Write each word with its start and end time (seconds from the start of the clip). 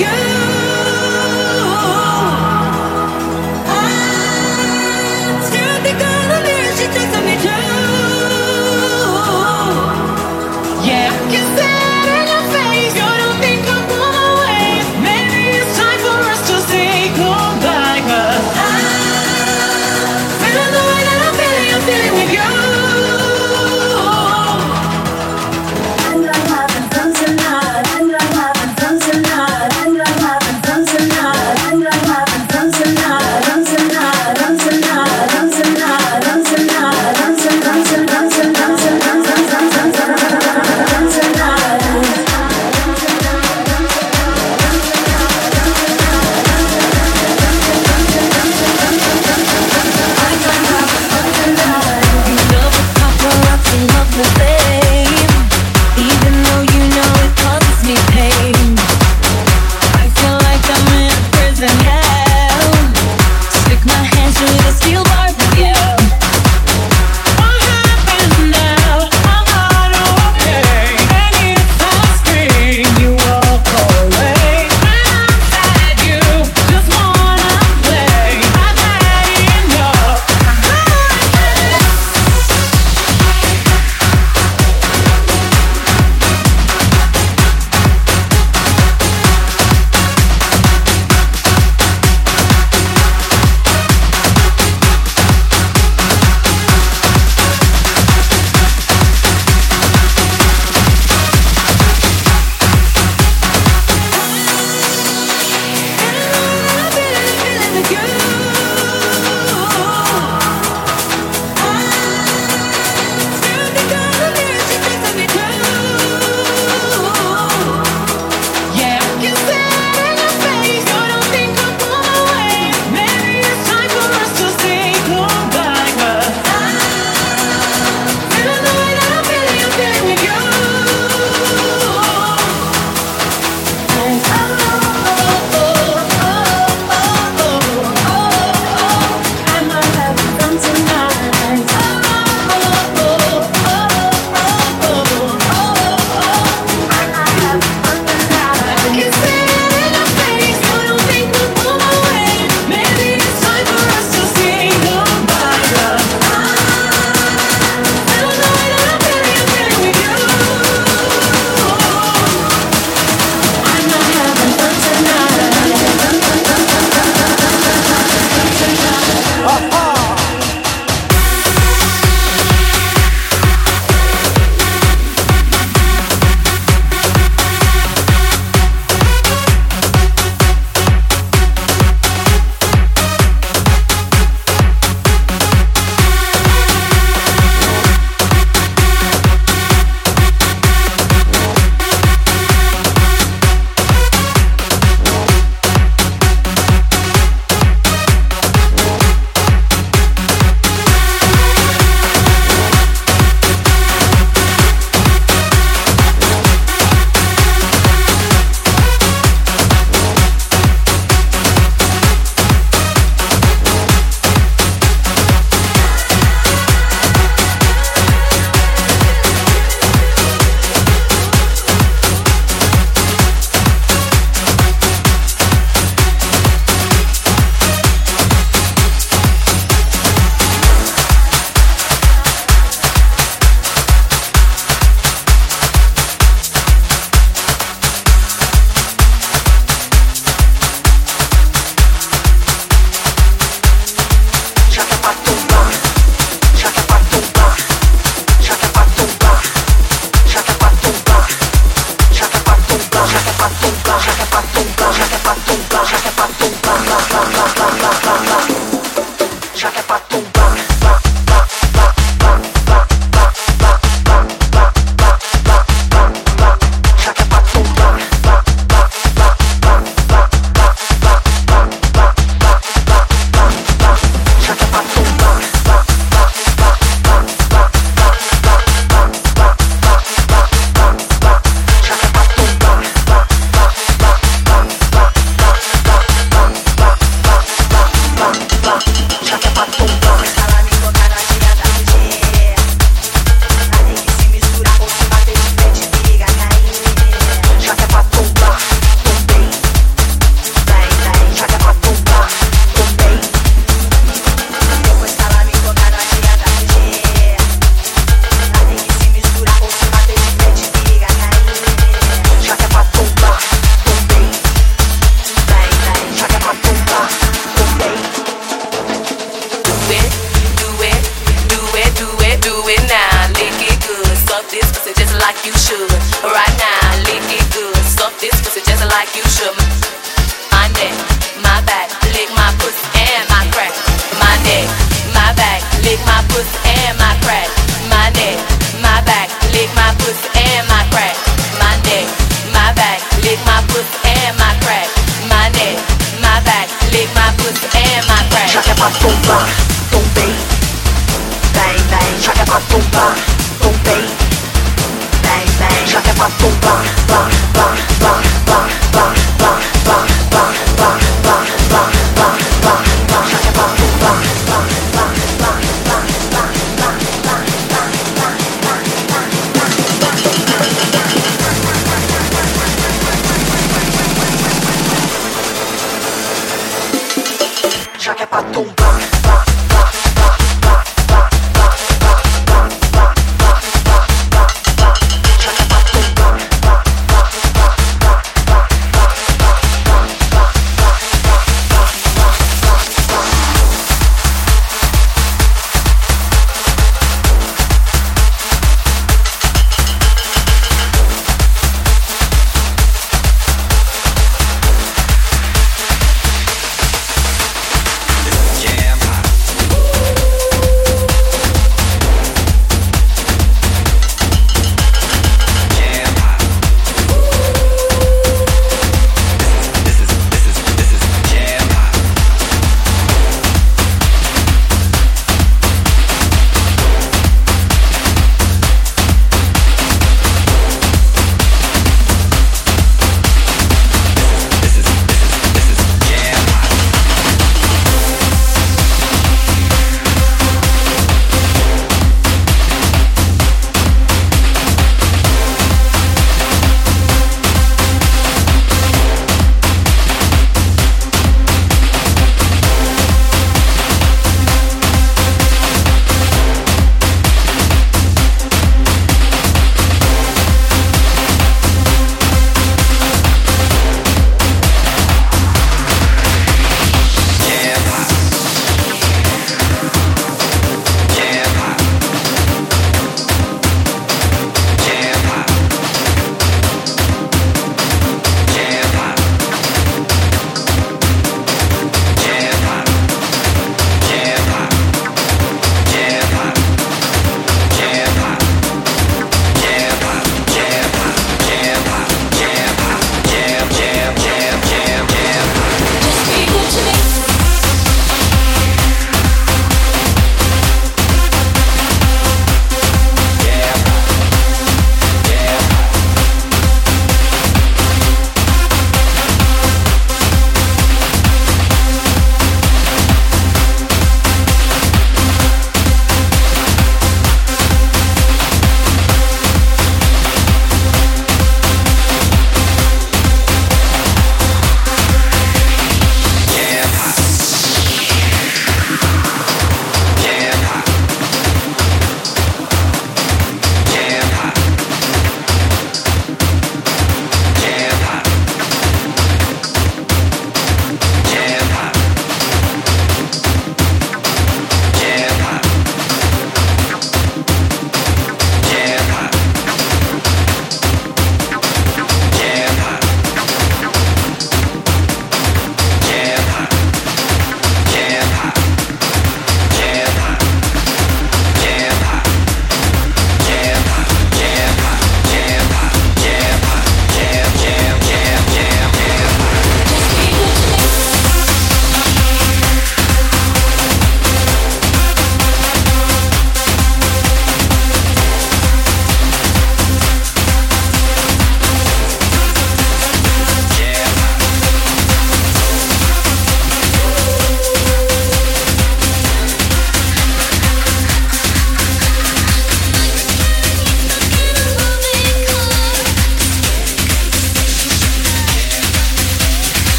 you. 0.00 0.47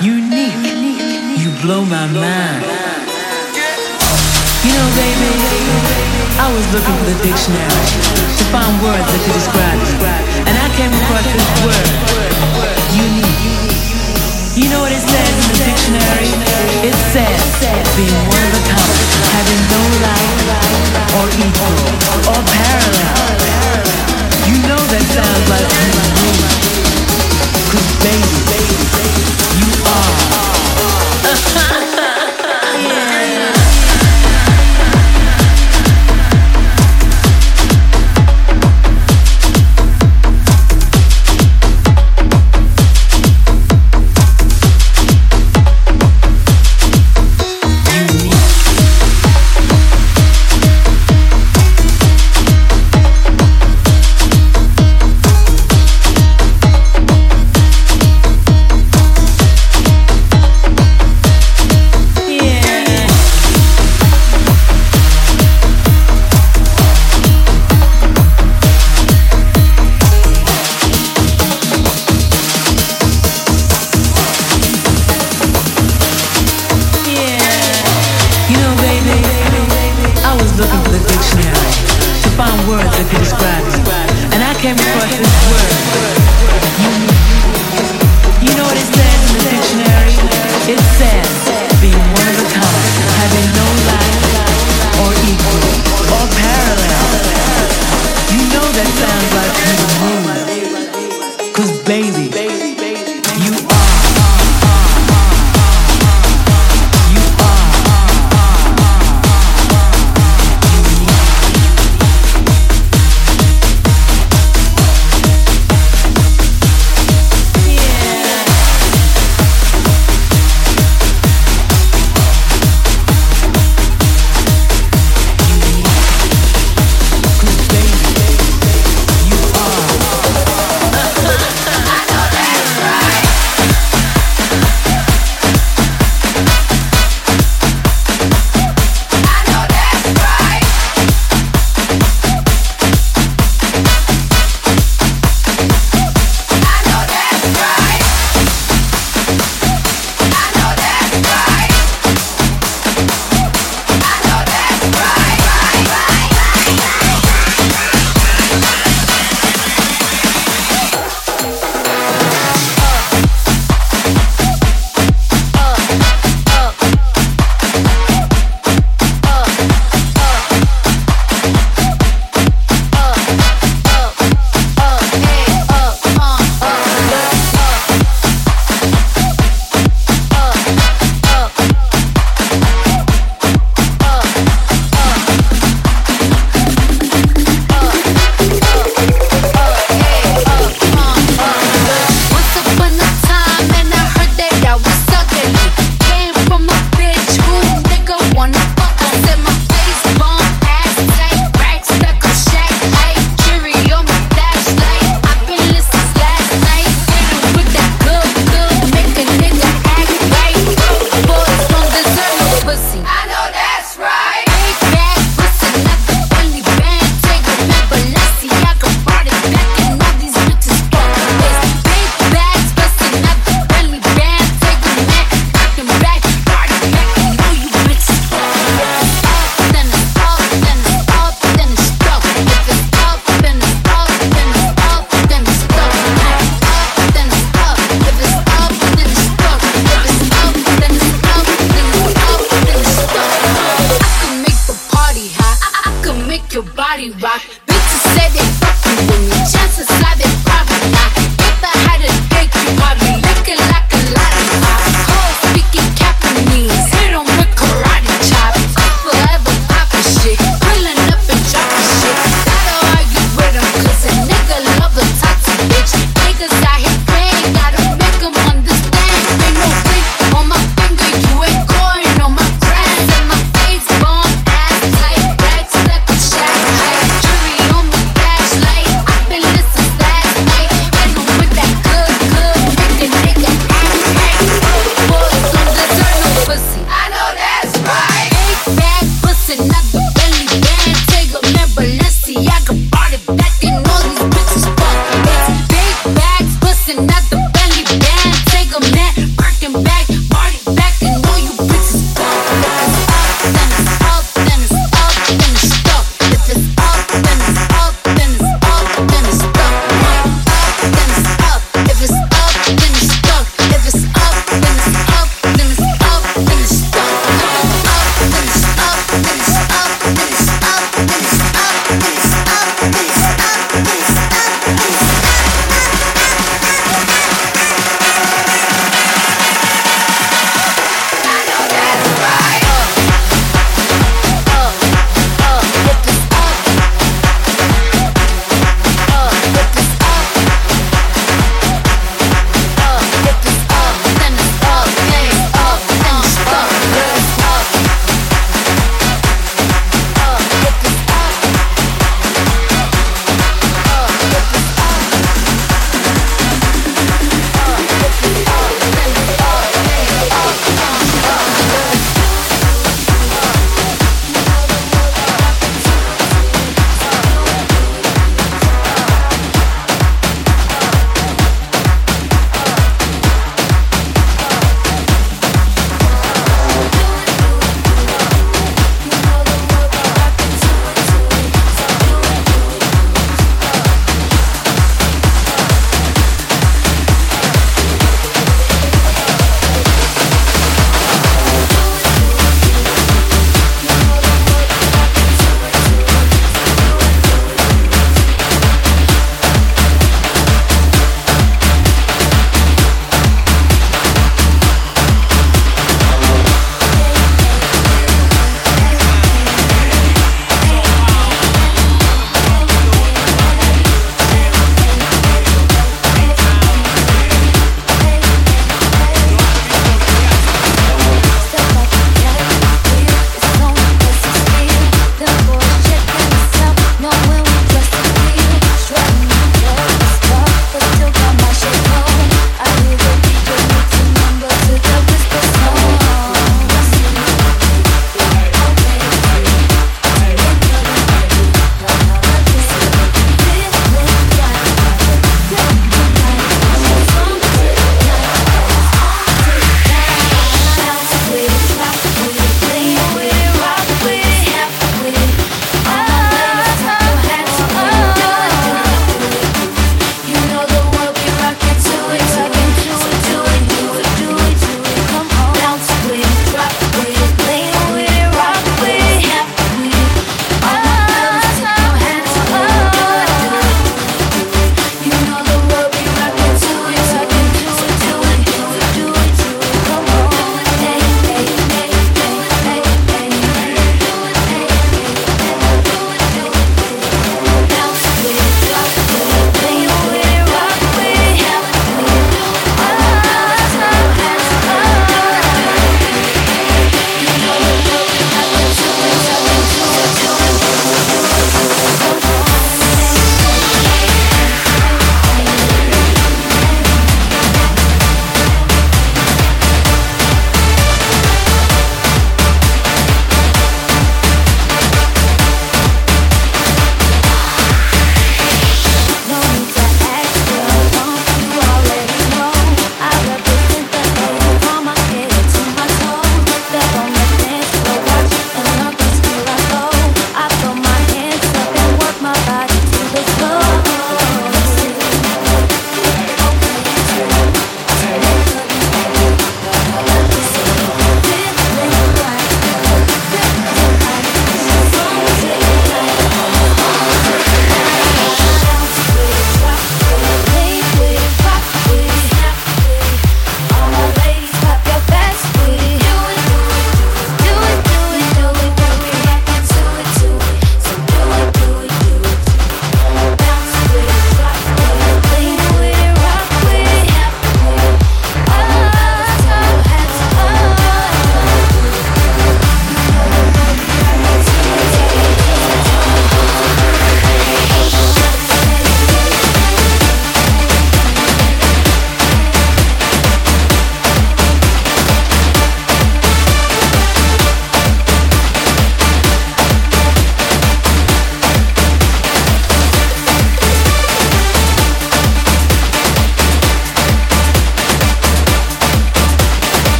Unique, 0.00 0.54
you 1.42 1.50
blow 1.58 1.82
my 1.82 2.06
mind. 2.14 2.62
You 4.62 4.70
know, 4.70 4.88
baby, 4.94 5.34
I 6.38 6.46
was 6.54 6.62
looking 6.70 6.94
for 7.02 7.06
the 7.10 7.18
dictionary 7.18 7.82
to 8.38 8.44
find 8.54 8.78
words 8.78 9.02
that 9.02 9.20
could 9.26 9.34
describe 9.34 9.74
you, 9.74 9.98
and 10.46 10.54
I 10.54 10.70
came 10.78 10.94
across 10.94 11.26
this 11.26 11.50
word, 11.66 11.90
unique. 12.94 13.42
You 14.54 14.70
know 14.70 14.86
what 14.86 14.94
it 14.94 15.02
says 15.02 15.34
in 15.34 15.46
the 15.50 15.58
dictionary? 15.66 16.30
It 16.86 16.94
says 17.10 17.42
being 17.98 18.22
one 18.30 18.44
of 18.46 18.54
a 18.54 18.62
kind, 18.70 19.02
having 19.34 19.62
no 19.66 19.82
like 19.98 20.30
or 21.18 21.26
equal 21.42 21.74
or 22.22 22.38
parallel. 22.46 23.18
You 24.46 24.62
know 24.62 24.78
that 24.78 25.02
sounds 25.10 25.46
like 25.50 26.47
Cause 27.70 27.92
baby, 28.02 28.38
baby, 28.48 28.86
baby, 28.96 29.24
you 29.60 29.72
are. 31.74 31.84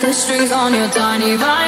the 0.00 0.12
strings 0.12 0.50
on 0.50 0.72
your 0.72 0.88
tiny 0.88 1.36
body. 1.36 1.59